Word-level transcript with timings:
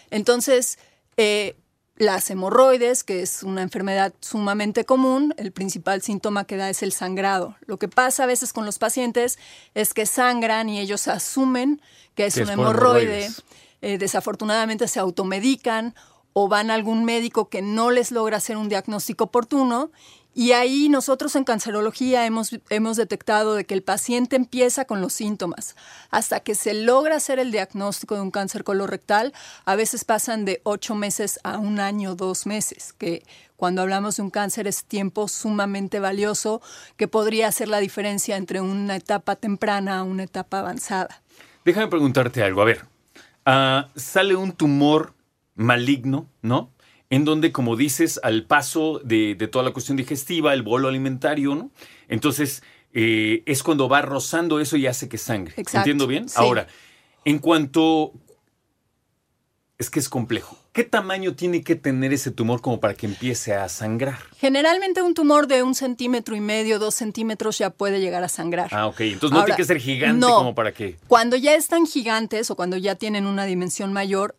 Entonces, 0.09 0.79
eh, 1.17 1.57
las 1.97 2.29
hemorroides, 2.29 3.03
que 3.03 3.21
es 3.21 3.43
una 3.43 3.61
enfermedad 3.61 4.13
sumamente 4.21 4.85
común, 4.85 5.33
el 5.37 5.51
principal 5.51 6.01
síntoma 6.01 6.45
que 6.45 6.55
da 6.55 6.69
es 6.69 6.81
el 6.81 6.93
sangrado. 6.93 7.57
Lo 7.65 7.77
que 7.77 7.89
pasa 7.89 8.23
a 8.23 8.27
veces 8.27 8.53
con 8.53 8.65
los 8.65 8.79
pacientes 8.79 9.37
es 9.75 9.93
que 9.93 10.05
sangran 10.05 10.69
y 10.69 10.79
ellos 10.79 11.09
asumen 11.09 11.81
que 12.15 12.25
es 12.27 12.35
Que 12.35 12.43
una 12.43 12.53
es 12.53 12.57
hemorroide. 12.57 13.03
hemorroides. 13.25 13.43
Eh, 13.81 13.97
desafortunadamente 13.97 14.87
se 14.87 15.01
automedican 15.01 15.93
o 16.33 16.47
van 16.47 16.71
a 16.71 16.73
algún 16.73 17.05
médico 17.05 17.49
que 17.49 17.61
no 17.61 17.91
les 17.91 18.11
logra 18.11 18.37
hacer 18.37 18.57
un 18.57 18.69
diagnóstico 18.69 19.25
oportuno. 19.25 19.91
Y 20.35 20.53
ahí 20.53 20.89
nosotros 20.89 21.35
en 21.35 21.43
cancerología 21.43 22.25
hemos, 22.25 22.57
hemos 22.69 22.97
detectado 22.97 23.53
de 23.53 23.65
que 23.65 23.75
el 23.75 23.83
paciente 23.83 24.35
empieza 24.35 24.85
con 24.85 24.99
los 24.99 25.13
síntomas. 25.13 25.75
Hasta 26.09 26.39
que 26.39 26.55
se 26.55 26.73
logra 26.73 27.17
hacer 27.17 27.37
el 27.37 27.51
diagnóstico 27.51 28.15
de 28.15 28.21
un 28.21 28.31
cáncer 28.31 28.63
colorectal, 28.63 29.31
a 29.65 29.75
veces 29.75 30.05
pasan 30.05 30.43
de 30.43 30.59
ocho 30.63 30.95
meses 30.95 31.39
a 31.43 31.59
un 31.59 31.79
año, 31.79 32.15
dos 32.15 32.47
meses, 32.47 32.93
que 32.93 33.23
cuando 33.57 33.83
hablamos 33.83 34.17
de 34.17 34.23
un 34.23 34.31
cáncer 34.31 34.67
es 34.67 34.85
tiempo 34.85 35.27
sumamente 35.27 35.99
valioso 35.99 36.61
que 36.97 37.07
podría 37.07 37.47
hacer 37.47 37.67
la 37.67 37.77
diferencia 37.77 38.35
entre 38.35 38.59
una 38.59 38.95
etapa 38.95 39.35
temprana 39.35 39.99
a 39.99 40.03
una 40.03 40.23
etapa 40.23 40.59
avanzada. 40.59 41.21
Déjame 41.63 41.87
preguntarte 41.87 42.41
algo. 42.43 42.63
A 42.63 42.65
ver, 42.65 42.85
ah, 43.45 43.87
sale 43.95 44.35
un 44.35 44.51
tumor 44.51 45.13
maligno, 45.55 46.29
¿no? 46.41 46.71
En 47.09 47.25
donde, 47.25 47.51
como 47.51 47.75
dices, 47.75 48.19
al 48.23 48.45
paso 48.45 48.99
de, 49.03 49.35
de 49.35 49.47
toda 49.47 49.63
la 49.63 49.71
cuestión 49.71 49.97
digestiva, 49.97 50.53
el 50.53 50.63
bolo 50.63 50.87
alimentario, 50.87 51.53
¿no? 51.53 51.69
Entonces, 52.07 52.63
eh, 52.93 53.43
es 53.45 53.61
cuando 53.63 53.87
va 53.87 54.01
rozando 54.01 54.59
eso 54.59 54.77
y 54.77 54.87
hace 54.87 55.09
que 55.09 55.17
sangre. 55.17 55.53
Exacto, 55.57 55.79
¿Entiendo 55.79 56.07
bien? 56.07 56.27
sí. 56.29 56.35
Ahora, 56.37 56.67
en 57.25 57.39
cuanto... 57.39 58.13
Es 59.79 59.89
que 59.89 59.99
es 59.99 60.07
complejo. 60.07 60.57
¿Qué 60.71 60.83
tamaño 60.83 61.35
tiene 61.35 61.63
que 61.63 61.75
tener 61.75 62.13
ese 62.13 62.31
tumor 62.31 62.61
como 62.61 62.79
para 62.79 62.93
que 62.93 63.05
empiece 63.05 63.53
a 63.53 63.67
sangrar? 63.67 64.19
Generalmente 64.37 65.01
un 65.01 65.13
tumor 65.13 65.47
de 65.47 65.61
un 65.61 65.75
centímetro 65.75 66.35
y 66.35 66.39
medio, 66.39 66.79
dos 66.79 66.95
centímetros 66.95 67.57
ya 67.57 67.71
puede 67.71 67.99
llegar 67.99 68.23
a 68.23 68.29
sangrar. 68.29 68.69
Ah, 68.71 68.87
ok. 68.87 69.01
Entonces 69.01 69.31
no 69.31 69.37
Ahora, 69.37 69.45
tiene 69.47 69.57
que 69.57 69.65
ser 69.65 69.79
gigante 69.79 70.19
no. 70.25 70.35
como 70.37 70.55
para 70.55 70.71
que... 70.71 70.97
Cuando 71.07 71.35
ya 71.35 71.55
están 71.55 71.85
gigantes 71.85 72.49
o 72.49 72.55
cuando 72.55 72.77
ya 72.77 72.95
tienen 72.95 73.25
una 73.25 73.45
dimensión 73.45 73.91
mayor, 73.91 74.35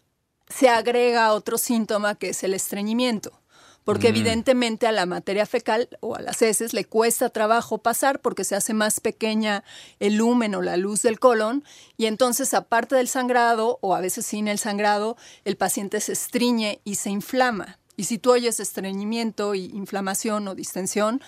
se 0.57 0.69
agrega 0.69 1.33
otro 1.33 1.59
síntoma 1.59 2.15
que 2.15 2.31
es 2.31 2.43
el 2.45 2.55
estreñimiento. 2.55 3.41
Porque 3.85 4.09
Mm. 4.09 4.17
evidentemente 4.17 4.87
a 4.87 4.93
la 4.93 5.05
materia 5.05 5.45
fecal 5.45 5.89
o 6.01 6.15
a 6.17 6.23
las 6.23 6.41
heces 6.41 6.73
le 6.73 6.87
cuesta 6.87 7.29
trabajo 7.29 7.79
pasar 7.79 8.21
porque 8.21 8.45
se 8.45 8.55
hace 8.57 8.73
más 8.73 8.99
pequeña 9.01 9.63
el 10.01 10.15
lumen 10.15 10.55
o 10.55 10.63
la 10.63 10.79
luz 10.79 11.03
del 11.03 11.19
colon 11.19 11.65
y 11.99 12.07
entonces 12.07 12.55
aparte 12.55 12.97
del 12.97 13.09
sangrado 13.09 13.79
o 13.83 13.95
a 13.95 14.01
veces 14.01 14.25
sin 14.25 14.49
el 14.49 14.59
sangrado, 14.59 15.19
el 15.45 15.57
paciente 15.57 16.01
se 16.01 16.13
estriñe 16.13 16.81
y 16.85 16.95
se 16.95 17.11
inflama. 17.11 17.79
Y 17.97 18.05
si 18.05 18.17
tú 18.17 18.33
oyes 18.33 18.59
estreñimiento 18.59 19.55
y 19.55 19.67
inflamación 19.67 20.49
o 20.49 20.55
distensión, 20.55 21.21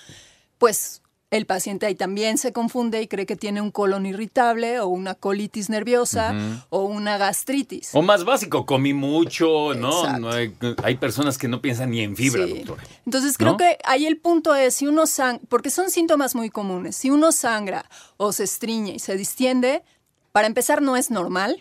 pues 0.56 1.02
el 1.30 1.44
paciente 1.44 1.86
ahí 1.86 1.96
también 1.96 2.38
se 2.38 2.52
confunde 2.52 3.02
y 3.02 3.08
cree 3.08 3.26
que 3.26 3.34
tiene 3.34 3.60
un 3.60 3.72
colon 3.72 4.06
irritable 4.06 4.78
o 4.78 4.86
una 4.86 5.14
colitis 5.16 5.68
nerviosa 5.68 6.34
o 6.70 6.84
una 6.84 7.18
gastritis. 7.18 7.90
O 7.94 8.02
más 8.02 8.24
básico, 8.24 8.64
comí 8.64 8.94
mucho, 8.94 9.74
¿no? 9.74 10.18
No 10.18 10.30
hay, 10.30 10.54
hay 10.84 10.96
personas 10.96 11.36
que 11.36 11.48
no 11.48 11.60
piensan 11.60 11.90
ni 11.90 12.00
en 12.00 12.14
fibra, 12.14 12.46
Sí. 12.46 12.62
doctora. 12.62 12.82
Entonces 13.04 13.36
creo 13.38 13.52
¿No? 13.52 13.56
que 13.56 13.76
ahí 13.84 14.06
el 14.06 14.18
punto 14.18 14.54
es, 14.54 14.74
si 14.76 14.86
uno 14.86 15.06
sangra, 15.06 15.42
porque 15.48 15.70
son 15.70 15.90
síntomas 15.90 16.36
muy 16.36 16.48
comunes, 16.48 16.94
si 16.96 17.10
uno 17.10 17.32
sangra 17.32 17.84
o 18.16 18.32
se 18.32 18.44
estriñe 18.44 18.94
y 18.94 18.98
se 19.00 19.16
distiende, 19.16 19.82
para 20.30 20.46
empezar 20.46 20.80
no 20.80 20.96
es 20.96 21.10
normal 21.10 21.60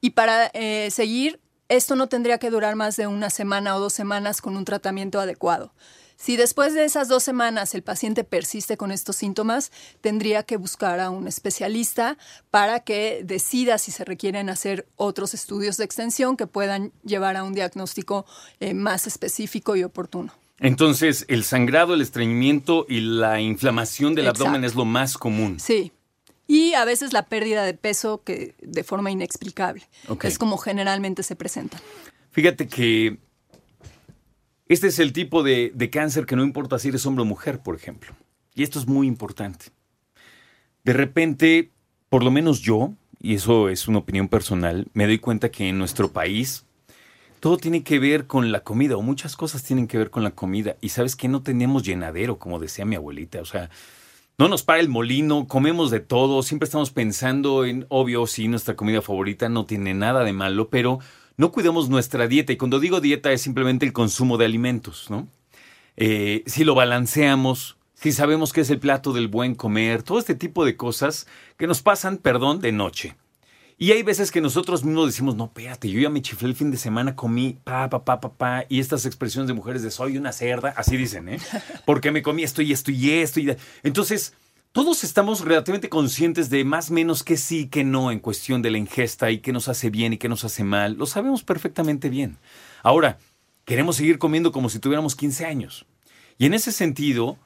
y 0.00 0.10
para 0.10 0.50
eh, 0.54 0.88
seguir, 0.90 1.40
esto 1.68 1.94
no 1.94 2.08
tendría 2.08 2.38
que 2.38 2.50
durar 2.50 2.74
más 2.74 2.96
de 2.96 3.06
una 3.06 3.30
semana 3.30 3.76
o 3.76 3.80
dos 3.80 3.92
semanas 3.92 4.40
con 4.40 4.56
un 4.56 4.64
tratamiento 4.64 5.20
adecuado. 5.20 5.72
Si 6.16 6.36
después 6.36 6.72
de 6.74 6.84
esas 6.84 7.08
dos 7.08 7.22
semanas 7.22 7.74
el 7.74 7.82
paciente 7.82 8.24
persiste 8.24 8.76
con 8.76 8.90
estos 8.90 9.16
síntomas, 9.16 9.70
tendría 10.00 10.42
que 10.42 10.56
buscar 10.56 10.98
a 10.98 11.10
un 11.10 11.28
especialista 11.28 12.16
para 12.50 12.80
que 12.80 13.20
decida 13.22 13.78
si 13.78 13.92
se 13.92 14.04
requieren 14.04 14.48
hacer 14.48 14.86
otros 14.96 15.34
estudios 15.34 15.76
de 15.76 15.84
extensión 15.84 16.36
que 16.36 16.46
puedan 16.46 16.92
llevar 17.04 17.36
a 17.36 17.44
un 17.44 17.52
diagnóstico 17.52 18.24
eh, 18.60 18.72
más 18.72 19.06
específico 19.06 19.76
y 19.76 19.84
oportuno. 19.84 20.32
Entonces, 20.58 21.26
el 21.28 21.44
sangrado, 21.44 21.92
el 21.92 22.00
estreñimiento 22.00 22.86
y 22.88 23.00
la 23.00 23.40
inflamación 23.40 24.14
del 24.14 24.24
Exacto. 24.24 24.44
abdomen 24.44 24.64
es 24.64 24.74
lo 24.74 24.86
más 24.86 25.18
común. 25.18 25.60
Sí. 25.60 25.92
Y 26.46 26.72
a 26.74 26.84
veces 26.86 27.12
la 27.12 27.26
pérdida 27.26 27.64
de 27.64 27.74
peso 27.74 28.22
que 28.24 28.54
de 28.62 28.84
forma 28.84 29.10
inexplicable. 29.10 29.82
Ok. 30.08 30.24
Es 30.24 30.38
como 30.38 30.56
generalmente 30.56 31.22
se 31.22 31.36
presentan. 31.36 31.80
Fíjate 32.30 32.68
que 32.68 33.18
este 34.68 34.88
es 34.88 34.98
el 34.98 35.12
tipo 35.12 35.42
de, 35.42 35.72
de 35.74 35.90
cáncer 35.90 36.26
que 36.26 36.36
no 36.36 36.44
importa 36.44 36.78
si 36.78 36.88
eres 36.88 37.06
hombre 37.06 37.22
o 37.22 37.26
mujer, 37.26 37.60
por 37.60 37.76
ejemplo. 37.76 38.14
Y 38.54 38.62
esto 38.62 38.78
es 38.78 38.86
muy 38.86 39.06
importante. 39.06 39.66
De 40.84 40.92
repente, 40.92 41.70
por 42.08 42.24
lo 42.24 42.30
menos 42.30 42.60
yo, 42.60 42.92
y 43.20 43.34
eso 43.34 43.68
es 43.68 43.88
una 43.88 43.98
opinión 43.98 44.28
personal, 44.28 44.86
me 44.94 45.06
doy 45.06 45.18
cuenta 45.18 45.50
que 45.50 45.68
en 45.68 45.78
nuestro 45.78 46.12
país 46.12 46.64
todo 47.40 47.58
tiene 47.58 47.82
que 47.82 47.98
ver 47.98 48.26
con 48.26 48.50
la 48.50 48.60
comida, 48.60 48.96
o 48.96 49.02
muchas 49.02 49.36
cosas 49.36 49.62
tienen 49.62 49.86
que 49.86 49.98
ver 49.98 50.10
con 50.10 50.24
la 50.24 50.30
comida. 50.32 50.76
Y 50.80 50.88
sabes 50.88 51.16
que 51.16 51.28
no 51.28 51.42
tenemos 51.42 51.82
llenadero, 51.82 52.38
como 52.38 52.58
decía 52.58 52.84
mi 52.84 52.96
abuelita. 52.96 53.40
O 53.40 53.44
sea, 53.44 53.70
no 54.38 54.48
nos 54.48 54.62
para 54.62 54.80
el 54.80 54.88
molino, 54.88 55.46
comemos 55.46 55.90
de 55.90 56.00
todo, 56.00 56.42
siempre 56.42 56.64
estamos 56.64 56.90
pensando 56.90 57.64
en, 57.64 57.86
obvio, 57.88 58.26
sí, 58.26 58.48
nuestra 58.48 58.74
comida 58.76 59.02
favorita 59.02 59.48
no 59.48 59.64
tiene 59.64 59.94
nada 59.94 60.24
de 60.24 60.32
malo, 60.32 60.68
pero 60.68 60.98
no 61.36 61.52
cuidamos 61.52 61.88
nuestra 61.88 62.28
dieta. 62.28 62.52
Y 62.52 62.56
cuando 62.56 62.80
digo 62.80 63.00
dieta 63.00 63.32
es 63.32 63.42
simplemente 63.42 63.86
el 63.86 63.92
consumo 63.92 64.38
de 64.38 64.44
alimentos, 64.44 65.06
¿no? 65.10 65.28
Eh, 65.96 66.42
si 66.46 66.64
lo 66.64 66.74
balanceamos, 66.74 67.76
si 67.94 68.12
sabemos 68.12 68.52
qué 68.52 68.60
es 68.60 68.70
el 68.70 68.78
plato 68.78 69.12
del 69.12 69.28
buen 69.28 69.54
comer, 69.54 70.02
todo 70.02 70.18
este 70.18 70.34
tipo 70.34 70.64
de 70.64 70.76
cosas 70.76 71.26
que 71.56 71.66
nos 71.66 71.82
pasan, 71.82 72.18
perdón, 72.18 72.60
de 72.60 72.72
noche. 72.72 73.16
Y 73.78 73.92
hay 73.92 74.02
veces 74.02 74.30
que 74.30 74.40
nosotros 74.40 74.84
mismos 74.84 75.06
decimos, 75.06 75.36
no, 75.36 75.44
espérate, 75.44 75.90
yo 75.90 76.00
ya 76.00 76.08
me 76.08 76.22
chiflé 76.22 76.48
el 76.48 76.54
fin 76.54 76.70
de 76.70 76.78
semana, 76.78 77.14
comí 77.14 77.58
pa, 77.62 77.90
pa, 77.90 78.04
pa, 78.04 78.20
pa, 78.20 78.32
pa, 78.32 78.64
y 78.70 78.80
estas 78.80 79.04
expresiones 79.04 79.48
de 79.48 79.54
mujeres 79.54 79.82
de 79.82 79.90
soy 79.90 80.16
una 80.16 80.32
cerda, 80.32 80.72
así 80.76 80.96
dicen, 80.96 81.28
¿eh? 81.28 81.38
Porque 81.84 82.10
me 82.10 82.22
comí 82.22 82.42
esto 82.42 82.62
y 82.62 82.72
esto 82.72 82.90
y 82.90 83.10
esto. 83.10 83.38
Y... 83.38 83.54
Entonces, 83.82 84.32
todos 84.76 85.04
estamos 85.04 85.40
relativamente 85.40 85.88
conscientes 85.88 86.50
de 86.50 86.62
más 86.62 86.90
o 86.90 86.92
menos 86.92 87.22
qué 87.22 87.38
sí, 87.38 87.66
qué 87.66 87.82
no 87.82 88.10
en 88.10 88.20
cuestión 88.20 88.60
de 88.60 88.70
la 88.70 88.76
ingesta 88.76 89.30
y 89.30 89.38
qué 89.38 89.50
nos 89.50 89.68
hace 89.68 89.88
bien 89.88 90.12
y 90.12 90.18
qué 90.18 90.28
nos 90.28 90.44
hace 90.44 90.64
mal. 90.64 90.98
Lo 90.98 91.06
sabemos 91.06 91.42
perfectamente 91.42 92.10
bien. 92.10 92.36
Ahora, 92.82 93.16
queremos 93.64 93.96
seguir 93.96 94.18
comiendo 94.18 94.52
como 94.52 94.68
si 94.68 94.78
tuviéramos 94.78 95.16
15 95.16 95.46
años. 95.46 95.86
Y 96.36 96.44
en 96.44 96.52
ese 96.52 96.72
sentido, 96.72 97.38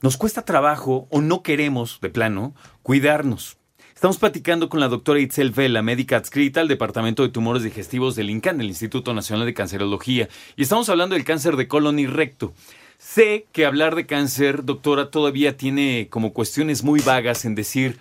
nos 0.00 0.16
cuesta 0.16 0.44
trabajo 0.44 1.08
o 1.10 1.20
no 1.20 1.42
queremos, 1.42 1.98
de 2.00 2.10
plano, 2.10 2.54
cuidarnos. 2.84 3.56
Estamos 3.92 4.18
platicando 4.18 4.68
con 4.68 4.78
la 4.78 4.86
doctora 4.86 5.18
Itzel 5.18 5.50
Vela, 5.50 5.82
médica 5.82 6.18
adscrita 6.18 6.60
al 6.60 6.68
Departamento 6.68 7.24
de 7.24 7.30
Tumores 7.30 7.64
Digestivos 7.64 8.14
del 8.14 8.30
INCAN, 8.30 8.58
del 8.58 8.68
Instituto 8.68 9.12
Nacional 9.12 9.46
de 9.46 9.54
Cancerología, 9.54 10.28
y 10.54 10.62
estamos 10.62 10.88
hablando 10.88 11.16
del 11.16 11.24
cáncer 11.24 11.56
de 11.56 11.66
colon 11.66 11.98
y 11.98 12.06
recto. 12.06 12.54
Sé 12.98 13.46
que 13.52 13.66
hablar 13.66 13.94
de 13.94 14.06
cáncer, 14.06 14.64
doctora, 14.64 15.10
todavía 15.10 15.56
tiene 15.56 16.08
como 16.10 16.32
cuestiones 16.32 16.82
muy 16.82 17.00
vagas 17.00 17.44
en 17.44 17.54
decir 17.54 17.98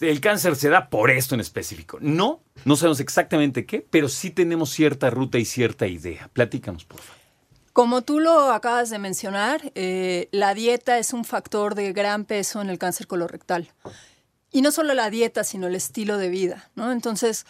el 0.00 0.20
cáncer 0.20 0.56
se 0.56 0.68
da 0.68 0.88
por 0.88 1.10
esto 1.10 1.34
en 1.34 1.40
específico. 1.40 1.98
No, 2.00 2.40
no 2.64 2.76
sabemos 2.76 3.00
exactamente 3.00 3.66
qué, 3.66 3.86
pero 3.88 4.08
sí 4.08 4.30
tenemos 4.30 4.70
cierta 4.70 5.10
ruta 5.10 5.38
y 5.38 5.44
cierta 5.44 5.86
idea. 5.86 6.28
Platícanos, 6.32 6.84
por 6.84 7.00
favor. 7.00 7.22
Como 7.72 8.02
tú 8.02 8.20
lo 8.20 8.52
acabas 8.52 8.90
de 8.90 8.98
mencionar, 8.98 9.72
eh, 9.74 10.28
la 10.30 10.54
dieta 10.54 10.98
es 10.98 11.12
un 11.12 11.24
factor 11.24 11.74
de 11.74 11.92
gran 11.92 12.24
peso 12.24 12.60
en 12.60 12.70
el 12.70 12.78
cáncer 12.78 13.06
colorectal. 13.06 13.68
Y 14.52 14.62
no 14.62 14.70
solo 14.70 14.94
la 14.94 15.10
dieta, 15.10 15.42
sino 15.42 15.66
el 15.66 15.74
estilo 15.74 16.16
de 16.16 16.28
vida, 16.28 16.70
¿no? 16.76 16.92
Entonces, 16.92 17.46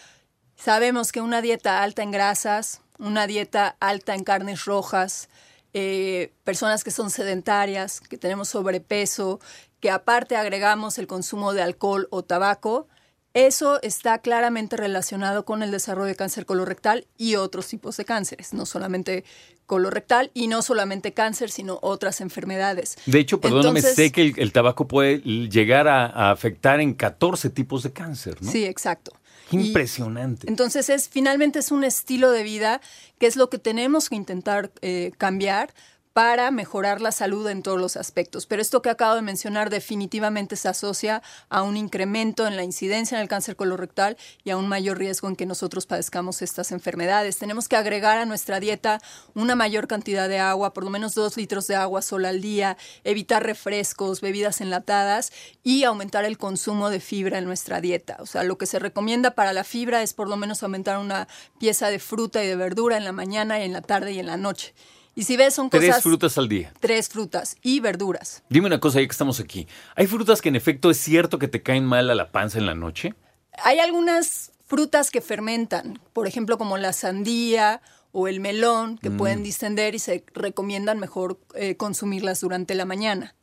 sabemos 0.57 1.13
que 1.13 1.21
una 1.21 1.43
dieta 1.43 1.83
alta 1.83 2.03
en 2.03 2.11
grasas, 2.11 2.81
una 2.99 3.27
dieta 3.27 3.77
alta 3.81 4.15
en 4.15 4.25
carnes 4.25 4.65
rojas, 4.65 5.29
eh, 5.75 6.33
personas 6.45 6.85
que 6.85 6.91
son 6.91 7.11
sedentarias, 7.11 8.01
que 8.01 8.17
tenemos 8.17 8.49
sobrepeso, 8.49 9.41
que 9.81 9.91
aparte 9.91 10.37
agregamos 10.37 10.99
el 10.99 11.07
consumo 11.07 11.53
de 11.53 11.63
alcohol 11.63 12.07
o 12.11 12.23
tabaco, 12.23 12.89
eso 13.35 13.83
está 13.83 14.19
claramente 14.19 14.77
relacionado 14.77 15.45
con 15.45 15.65
el 15.65 15.73
desarrollo 15.73 16.07
de 16.07 16.15
cáncer 16.15 16.47
colorectal 16.47 17.09
y 17.19 17.35
otros 17.35 17.67
tipos 17.67 17.97
de 17.97 18.05
cánceres, 18.05 18.55
no 18.55 18.65
solamente 18.65 19.25
colorectal 19.67 20.31
y 20.35 20.47
no 20.47 20.63
solamente 20.63 21.13
cáncer, 21.13 21.51
sino 21.51 21.81
otras 21.83 22.21
enfermedades. 22.21 22.97
De 23.07 23.19
hecho, 23.19 23.41
perdóname, 23.41 23.81
Entonces- 23.81 23.97
sé 23.97 24.13
que 24.13 24.23
el, 24.23 24.35
el 24.37 24.53
tabaco 24.53 24.87
puede 24.87 25.19
llegar 25.19 25.89
a, 25.89 26.07
a 26.07 26.31
afectar 26.31 26.81
en 26.81 26.95
14 26.95 27.51
tipos 27.51 27.83
de 27.83 27.93
cáncer, 27.93 28.41
¿no? 28.41 28.51
Sí, 28.53 28.65
exacto. 28.65 29.13
Y- 29.51 29.67
impresionante. 29.69 30.49
Entonces 30.49 30.89
es 30.89 31.09
finalmente 31.09 31.59
es 31.59 31.71
un 31.71 31.85
estilo 31.85 32.31
de 32.31 32.43
vida 32.43 32.81
que 33.19 33.27
es 33.27 33.37
lo 33.37 33.51
que 33.51 33.59
tenemos 33.59 34.09
que 34.09 34.17
intentar 34.17 34.71
eh, 34.83 35.13
cambiar 35.19 35.73
para 36.15 36.53
mejorar 36.53 37.01
la 37.01 37.11
salud 37.11 37.47
en 37.49 37.65
todos 37.65 37.81
los 37.81 37.97
aspectos. 37.97 38.47
Pero 38.47 38.63
esto 38.63 38.83
que 38.83 38.89
acabo 38.89 39.17
de 39.17 39.23
mencionar 39.23 39.69
definitivamente 39.69 40.55
se 40.55 40.69
asocia 40.69 41.23
a 41.49 41.63
un 41.63 41.77
incremento 41.77 42.47
en 42.47 42.57
la 42.57 42.63
incidencia 42.63 43.17
en 43.17 43.23
el 43.23 43.29
cáncer 43.29 43.57
colorectal 43.57 44.17
y 44.45 44.51
a 44.51 44.57
un 44.57 44.69
mayor 44.69 44.97
riesgo 44.99 45.27
en 45.27 45.35
que 45.35 45.45
nosotros 45.45 45.87
padezcamos 45.87 46.41
estas 46.41 46.71
enfermedades. 46.71 47.39
Tenemos 47.39 47.69
que 47.69 47.75
agregar 47.75 48.19
a 48.19 48.27
nuestra 48.27 48.61
dieta 48.61 49.01
una 49.35 49.57
mayor 49.57 49.89
cantidad 49.89 50.29
de 50.29 50.39
agua, 50.39 50.73
por 50.73 50.85
lo 50.85 50.91
menos 50.91 51.17
dos 51.17 51.37
litros 51.37 51.67
de 51.67 51.75
agua 51.75 52.01
sola 52.01 52.29
al 52.29 52.41
día, 52.41 52.77
evitar 53.03 53.43
refrescos, 53.43 54.21
bebidas 54.21 54.61
enlatadas 54.61 55.33
y 55.65 55.83
aumentar 55.83 56.25
el 56.25 56.39
consumo 56.39 56.91
de 56.91 57.01
fibra 57.01 57.39
en 57.39 57.45
nuestra 57.45 57.81
dieta. 57.81 58.19
O 58.21 58.27
sea, 58.27 58.45
lo 58.45 58.57
que 58.57 58.67
se 58.67 58.79
recomienda 58.79 59.33
para 59.33 59.53
la 59.53 59.65
fibra 59.65 60.01
es 60.01 60.15
por 60.15 60.29
lo 60.29 60.37
menos 60.37 60.63
aumentar 60.63 60.99
una 60.99 61.27
pieza 61.59 61.91
de 61.91 61.99
fruta 61.99 62.45
y 62.45 62.47
de 62.47 62.55
verdura 62.55 62.97
en 62.97 63.05
la 63.05 63.11
mañana 63.11 63.65
en 63.65 63.73
la 63.73 63.83
tarde 63.83 64.13
y 64.13 64.21
en 64.21 64.27
la 64.27 64.37
noche. 64.37 64.75
Y 65.15 65.25
si 65.25 65.37
ves, 65.37 65.55
son 65.55 65.71
Tres 65.71 65.87
cosas... 65.87 66.03
frutas 66.03 66.39
al 66.39 66.49
día. 66.49 66.73
Tres 66.81 67.09
frutas 67.09 67.57
y 67.63 67.81
verduras. 67.81 68.43
Dime 68.49 68.67
una 68.67 68.81
cosa, 68.81 69.01
ya 69.01 69.07
que 69.07 69.13
estamos 69.13 69.41
aquí. 69.41 69.69
¿Hay 69.95 70.07
frutas 70.07 70.43
que 70.43 70.49
en 70.49 70.57
efecto 70.57 70.91
es 70.91 70.99
cierto 70.99 71.39
que 71.39 71.49
te 71.49 71.63
caen 71.63 71.85
mal 71.85 72.11
a 72.11 72.15
la 72.15 72.33
panza 72.33 72.59
en 72.59 72.67
la 72.67 72.75
noche? 72.75 73.15
Hay 73.63 73.79
algunas 73.79 74.53
frutas 74.67 75.11
que 75.11 75.21
fermentan, 75.21 76.01
por 76.13 76.27
ejemplo, 76.27 76.59
como 76.59 76.77
la 76.79 76.93
sandía 76.93 77.81
o 78.11 78.29
el 78.29 78.41
melón, 78.41 78.99
que 78.99 79.11
pueden 79.11 79.43
distender 79.43 79.95
y 79.95 79.99
se 79.99 80.25
recomiendan 80.35 80.99
mejor 80.99 81.41
eh, 81.55 81.77
consumirlas 81.77 82.41
durante 82.41 82.75
la 82.75 82.85
mañana. 82.85 83.35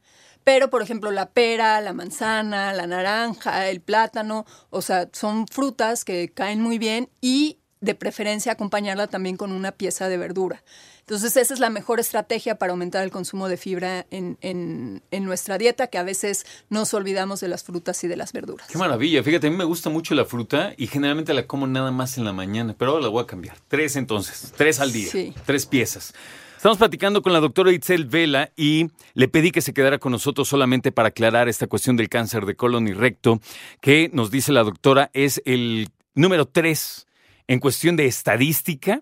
Pero, 0.43 0.69
por 0.69 0.81
ejemplo, 0.81 1.11
la 1.11 1.29
pera, 1.29 1.79
la 1.81 1.93
manzana, 1.93 2.73
la 2.73 2.87
naranja, 2.87 3.67
el 3.69 3.81
plátano, 3.81 4.45
o 4.69 4.81
sea, 4.81 5.09
son 5.13 5.45
frutas 5.47 6.03
que 6.03 6.29
caen 6.29 6.61
muy 6.61 6.79
bien 6.79 7.09
y 7.21 7.59
de 7.81 7.95
preferencia 7.95 8.51
acompañarla 8.51 9.07
también 9.07 9.37
con 9.37 9.51
una 9.51 9.71
pieza 9.71 10.07
de 10.07 10.17
verdura. 10.17 10.63
Entonces, 10.99 11.35
esa 11.35 11.53
es 11.53 11.59
la 11.59 11.71
mejor 11.71 11.99
estrategia 11.99 12.55
para 12.55 12.71
aumentar 12.71 13.03
el 13.03 13.09
consumo 13.11 13.49
de 13.49 13.57
fibra 13.57 14.05
en, 14.11 14.37
en- 14.41 15.01
en 15.09 15.25
nuestra 15.25 15.57
dieta, 15.57 15.87
que 15.87 15.97
a 15.97 16.03
veces 16.03 16.45
nos 16.69 16.93
olvidamos 16.93 17.39
de 17.41 17.47
las 17.47 17.63
frutas 17.63 18.03
y 18.03 18.07
de 18.07 18.15
las 18.15 18.33
verduras. 18.33 18.67
Qué 18.67 18.77
maravilla. 18.77 19.23
Fíjate, 19.23 19.47
a 19.47 19.49
mí 19.49 19.57
me 19.57 19.63
gusta 19.65 19.89
mucho 19.89 20.13
la 20.13 20.25
fruta 20.25 20.73
y 20.77 20.87
generalmente 20.87 21.33
la 21.33 21.47
como 21.47 21.65
nada 21.65 21.91
más 21.91 22.17
en 22.19 22.23
la 22.23 22.33
mañana, 22.33 22.75
pero 22.77 22.91
ahora 22.91 23.03
la 23.03 23.09
voy 23.09 23.23
a 23.23 23.27
cambiar. 23.27 23.57
Tres 23.67 23.95
entonces, 23.95 24.53
tres 24.55 24.79
al 24.79 24.93
día, 24.93 25.09
Sí. 25.11 25.33
tres 25.45 25.65
piezas. 25.65 26.13
Estamos 26.55 26.77
platicando 26.77 27.23
con 27.23 27.33
la 27.33 27.39
doctora 27.39 27.71
Itzel 27.71 28.05
Vela 28.05 28.51
y 28.55 28.91
le 29.15 29.27
pedí 29.27 29.49
que 29.51 29.61
se 29.61 29.73
quedara 29.73 29.97
con 29.97 30.11
nosotros 30.11 30.47
solamente 30.47 30.91
para 30.91 31.07
aclarar 31.07 31.49
esta 31.49 31.65
cuestión 31.65 31.97
del 31.97 32.07
cáncer 32.09 32.45
de 32.45 32.55
colon 32.55 32.87
y 32.87 32.93
recto, 32.93 33.41
que 33.81 34.11
nos 34.13 34.29
dice 34.29 34.51
la 34.51 34.63
doctora 34.63 35.09
es 35.13 35.41
el 35.45 35.89
número 36.13 36.45
tres 36.45 37.07
en 37.51 37.59
cuestión 37.59 37.97
de 37.97 38.05
estadística 38.05 39.01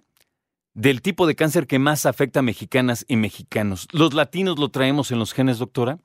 del 0.73 1.01
tipo 1.03 1.27
de 1.27 1.35
cáncer 1.35 1.67
que 1.67 1.77
más 1.77 2.05
afecta 2.07 2.39
a 2.39 2.43
mexicanas 2.43 3.05
y 3.07 3.15
mexicanos. 3.15 3.87
¿Los 3.91 4.13
latinos 4.15 4.57
lo 4.57 4.69
traemos 4.69 5.11
en 5.11 5.19
los 5.19 5.33
genes, 5.33 5.59
doctora? 5.59 5.99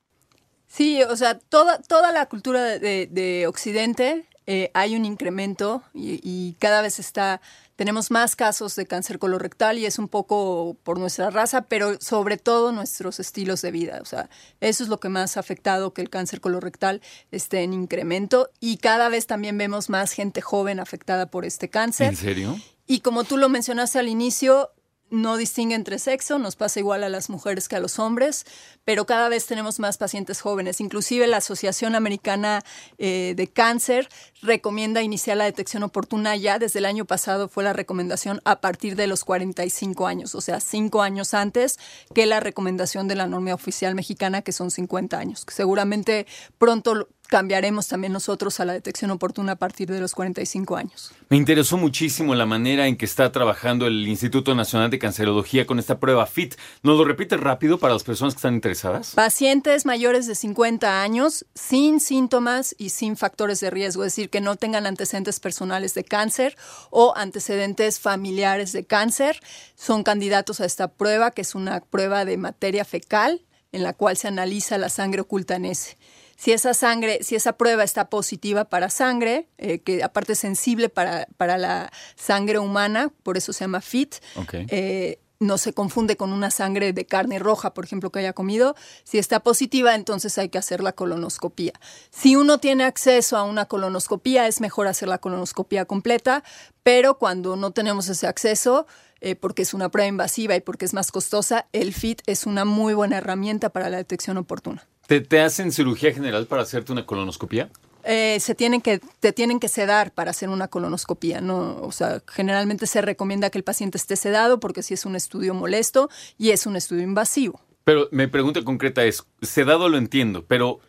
Sí, 0.67 1.01
o 1.01 1.15
sea, 1.15 1.39
toda, 1.39 1.81
toda 1.81 2.11
la 2.11 2.27
cultura 2.27 2.63
de, 2.63 2.79
de- 2.79 3.07
de 3.07 3.47
Occidente 3.47 4.27
eh, 4.47 4.71
hay 4.73 4.95
un 4.95 5.05
incremento 5.05 5.81
y, 5.93 6.19
y 6.23 6.53
cada 6.59 6.81
vez 6.81 6.99
está, 6.99 7.41
tenemos 7.75 8.11
más 8.11 8.35
casos 8.35 8.75
de 8.75 8.85
cáncer 8.85 9.17
colorectal 9.17 9.79
y 9.79 9.85
es 9.85 9.97
un 9.97 10.07
poco 10.07 10.77
por 10.83 10.99
nuestra 10.99 11.29
raza, 11.29 11.63
pero 11.63 11.99
sobre 11.99 12.37
todo 12.37 12.71
nuestros 12.71 13.19
estilos 13.19 13.61
de 13.61 13.71
vida. 13.71 13.99
O 14.01 14.05
sea, 14.05 14.29
eso 14.61 14.83
es 14.83 14.89
lo 14.89 14.99
que 14.99 15.09
más 15.09 15.37
ha 15.37 15.39
afectado 15.39 15.93
que 15.93 16.01
el 16.01 16.09
cáncer 16.09 16.41
colorectal 16.41 17.01
esté 17.31 17.63
en 17.63 17.73
incremento 17.73 18.49
y 18.59 18.77
cada 18.77 19.09
vez 19.09 19.25
también 19.27 19.57
vemos 19.57 19.89
más 19.89 20.11
gente 20.11 20.41
joven 20.41 20.79
afectada 20.79 21.31
por 21.31 21.43
este 21.43 21.69
cáncer. 21.69 22.09
¿En 22.09 22.15
serio? 22.15 22.59
Y 22.87 22.99
como 22.99 23.23
tú 23.23 23.37
lo 23.37 23.49
mencionaste 23.49 23.97
al 23.97 24.07
inicio, 24.07 24.69
no 25.15 25.37
distingue 25.37 25.75
entre 25.75 25.99
sexo, 25.99 26.37
nos 26.39 26.55
pasa 26.55 26.79
igual 26.79 27.03
a 27.03 27.09
las 27.09 27.29
mujeres 27.29 27.67
que 27.67 27.75
a 27.75 27.79
los 27.79 27.99
hombres, 27.99 28.45
pero 28.83 29.05
cada 29.05 29.29
vez 29.29 29.45
tenemos 29.45 29.79
más 29.79 29.97
pacientes 29.97 30.41
jóvenes. 30.41 30.81
Inclusive 30.81 31.25
la 31.27 31.37
Asociación 31.37 31.95
Americana 31.95 32.63
eh, 32.97 33.33
de 33.35 33.47
Cáncer 33.47 34.09
recomienda 34.41 35.01
iniciar 35.01 35.37
la 35.37 35.45
detección 35.45 35.83
oportuna 35.83 36.35
ya. 36.35 36.59
Desde 36.59 36.79
el 36.79 36.85
año 36.85 37.05
pasado 37.05 37.47
fue 37.47 37.63
la 37.63 37.73
recomendación 37.73 38.41
a 38.45 38.61
partir 38.61 38.95
de 38.95 39.07
los 39.07 39.23
45 39.23 40.07
años, 40.07 40.35
o 40.35 40.41
sea, 40.41 40.59
cinco 40.59 41.01
años 41.01 41.33
antes 41.33 41.79
que 42.13 42.25
la 42.25 42.39
recomendación 42.39 43.07
de 43.07 43.15
la 43.15 43.27
norma 43.27 43.53
oficial 43.53 43.95
mexicana, 43.95 44.41
que 44.41 44.51
son 44.51 44.71
50 44.71 45.17
años. 45.17 45.45
Seguramente 45.47 46.27
pronto 46.57 47.07
cambiaremos 47.27 47.87
también 47.87 48.13
nosotros 48.13 48.59
a 48.59 48.65
la 48.65 48.73
detección 48.73 49.11
oportuna 49.11 49.53
a 49.53 49.55
partir 49.55 49.89
de 49.89 49.99
los 49.99 50.13
45 50.13 50.75
años. 50.75 51.11
Me 51.29 51.37
interesó 51.37 51.77
muchísimo 51.77 52.35
la 52.35 52.45
manera 52.45 52.87
en 52.87 52.97
que 52.97 53.05
está 53.05 53.31
trabajando 53.31 53.87
el 53.87 54.07
Instituto 54.07 54.53
Nacional 54.55 54.89
de 54.89 54.99
Cancerología 54.99 55.65
con 55.65 55.79
esta 55.79 55.99
prueba 55.99 56.25
FIT. 56.25 56.55
¿Nos 56.83 56.97
lo 56.97 57.05
repites 57.05 57.39
rápido 57.39 57.79
para 57.79 57.93
las 57.93 58.03
personas 58.03 58.33
que 58.33 58.39
están 58.39 58.53
interesadas? 58.53 59.11
Pacientes 59.15 59.85
mayores 59.85 60.27
de 60.27 60.35
50 60.35 61.01
años 61.01 61.45
sin 61.53 61.99
síntomas 61.99 62.75
y 62.77 62.89
sin 62.89 63.17
factores 63.17 63.59
de 63.59 63.69
riesgo, 63.69 64.03
es 64.03 64.13
decir, 64.13 64.29
que 64.29 64.41
no 64.41 64.55
tengan 64.55 64.85
antecedentes 64.85 65.39
personales 65.39 65.93
de 65.93 66.03
cáncer 66.03 66.55
o 66.89 67.13
antecedentes 67.15 67.99
familiares 67.99 68.71
de 68.71 68.85
cáncer, 68.85 69.39
son 69.75 70.03
candidatos 70.03 70.61
a 70.61 70.65
esta 70.65 70.89
prueba, 70.89 71.31
que 71.31 71.41
es 71.41 71.55
una 71.55 71.81
prueba 71.81 72.25
de 72.25 72.37
materia 72.37 72.85
fecal 72.85 73.41
en 73.71 73.83
la 73.83 73.93
cual 73.93 74.15
se 74.15 74.27
analiza 74.27 74.77
la 74.77 74.89
sangre 74.89 75.21
oculta 75.21 75.55
en 75.55 75.65
ese. 75.65 75.97
Si 76.35 76.51
esa 76.51 76.73
sangre, 76.73 77.19
si 77.23 77.35
esa 77.35 77.53
prueba 77.53 77.83
está 77.83 78.09
positiva 78.09 78.65
para 78.65 78.89
sangre, 78.89 79.47
eh, 79.57 79.79
que 79.79 80.03
aparte 80.03 80.33
es 80.33 80.39
sensible 80.39 80.89
para, 80.89 81.27
para 81.37 81.57
la 81.57 81.91
sangre 82.15 82.59
humana, 82.59 83.11
por 83.23 83.37
eso 83.37 83.53
se 83.53 83.63
llama 83.63 83.81
FIT, 83.81 84.15
eh, 84.51 85.19
no 85.39 85.57
se 85.57 85.73
confunde 85.73 86.17
con 86.17 86.31
una 86.31 86.49
sangre 86.49 86.93
de 86.93 87.05
carne 87.05 87.39
roja, 87.39 87.73
por 87.73 87.85
ejemplo, 87.85 88.09
que 88.09 88.19
haya 88.19 88.33
comido. 88.33 88.75
Si 89.03 89.17
está 89.17 89.41
positiva, 89.41 89.95
entonces 89.95 90.37
hay 90.37 90.49
que 90.49 90.57
hacer 90.57 90.81
la 90.81 90.93
colonoscopía. 90.93 91.73
Si 92.09 92.35
uno 92.35 92.59
tiene 92.59 92.83
acceso 92.83 93.37
a 93.37 93.43
una 93.43 93.65
colonoscopía, 93.65 94.47
es 94.47 94.61
mejor 94.61 94.87
hacer 94.87 95.07
la 95.07 95.17
colonoscopía 95.17 95.85
completa, 95.85 96.43
pero 96.83 97.17
cuando 97.17 97.55
no 97.55 97.71
tenemos 97.71 98.07
ese 98.07 98.27
acceso, 98.27 98.87
eh, 99.21 99.35
porque 99.35 99.63
es 99.63 99.73
una 99.73 99.89
prueba 99.89 100.07
invasiva 100.07 100.55
y 100.55 100.61
porque 100.61 100.85
es 100.85 100.93
más 100.93 101.11
costosa, 101.11 101.67
el 101.73 101.93
FIT 101.93 102.21
es 102.27 102.45
una 102.45 102.65
muy 102.65 102.93
buena 102.93 103.17
herramienta 103.17 103.69
para 103.69 103.89
la 103.89 103.97
detección 103.97 104.37
oportuna. 104.37 104.87
¿Te, 105.07 105.21
te 105.21 105.41
hacen 105.41 105.71
cirugía 105.71 106.13
general 106.13 106.47
para 106.47 106.63
hacerte 106.63 106.91
una 106.91 107.05
colonoscopia? 107.05 107.69
Eh, 108.03 108.39
se 108.39 108.53
tienen 108.53 108.81
que, 108.81 108.99
te 109.19 109.33
tienen 109.33 109.59
que 109.59 109.67
sedar 109.67 110.11
para 110.11 110.31
hacer 110.31 110.49
una 110.49 110.67
colonoscopía, 110.67 111.41
¿no? 111.41 111.77
O 111.81 111.91
sea, 111.91 112.21
generalmente 112.27 112.85
se 112.85 113.01
recomienda 113.01 113.49
que 113.49 113.57
el 113.57 113.63
paciente 113.63 113.97
esté 113.97 114.15
sedado 114.15 114.59
porque 114.59 114.83
si 114.83 114.93
es 114.93 115.05
un 115.05 115.15
estudio 115.15 115.53
molesto 115.53 116.09
y 116.37 116.51
es 116.51 116.65
un 116.67 116.75
estudio 116.75 117.03
invasivo. 117.03 117.59
Pero 117.83 118.07
mi 118.11 118.27
pregunta 118.27 118.63
concreta 118.63 119.03
es, 119.03 119.23
sedado 119.41 119.89
lo 119.89 119.97
entiendo, 119.97 120.45
pero 120.45 120.81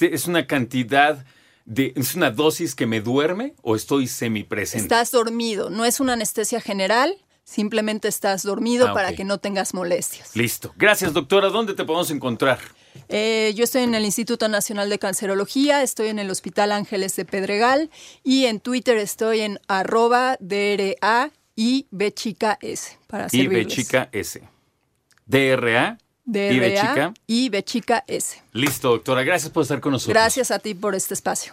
¿Es 0.00 0.26
una 0.26 0.46
cantidad 0.46 1.24
de... 1.64 1.92
¿Es 1.96 2.14
una 2.14 2.30
dosis 2.30 2.74
que 2.74 2.86
me 2.86 3.00
duerme 3.00 3.54
o 3.62 3.76
estoy 3.76 4.06
semipresente? 4.06 4.82
Estás 4.82 5.10
dormido, 5.10 5.70
no 5.70 5.84
es 5.84 6.00
una 6.00 6.14
anestesia 6.14 6.60
general, 6.60 7.16
simplemente 7.44 8.08
estás 8.08 8.42
dormido 8.42 8.88
Ah, 8.88 8.94
para 8.94 9.14
que 9.14 9.24
no 9.24 9.38
tengas 9.38 9.74
molestias. 9.74 10.34
Listo. 10.34 10.74
Gracias, 10.76 11.12
doctora. 11.12 11.50
¿Dónde 11.50 11.74
te 11.74 11.84
podemos 11.84 12.10
encontrar? 12.10 12.58
Eh, 13.08 13.52
yo 13.54 13.64
estoy 13.64 13.82
en 13.82 13.94
el 13.94 14.04
Instituto 14.04 14.48
Nacional 14.48 14.88
de 14.90 14.98
Cancerología, 14.98 15.82
estoy 15.82 16.08
en 16.08 16.18
el 16.18 16.30
Hospital 16.30 16.72
Ángeles 16.72 17.16
de 17.16 17.24
Pedregal 17.24 17.90
y 18.22 18.46
en 18.46 18.60
Twitter 18.60 18.96
estoy 18.96 19.40
en 19.40 19.58
arroba 19.68 20.36
DRA 20.40 21.30
y 21.56 21.86
B 21.90 22.12
chica 22.12 22.58
S 22.60 22.98
para 23.06 23.26
Y 23.30 23.46
B 23.46 23.54
servirles. 23.56 23.74
chica 23.74 24.08
S. 24.12 24.42
DRA. 25.26 25.98
DRA 26.26 26.52
Y 26.52 26.58
B 26.58 26.74
chica. 26.74 27.14
y 27.26 27.48
B 27.50 27.62
chica 27.64 28.04
S. 28.06 28.42
Listo, 28.52 28.90
doctora. 28.90 29.22
Gracias 29.22 29.52
por 29.52 29.62
estar 29.62 29.80
con 29.80 29.92
nosotros. 29.92 30.14
Gracias 30.14 30.50
a 30.50 30.58
ti 30.58 30.74
por 30.74 30.94
este 30.94 31.14
espacio. 31.14 31.52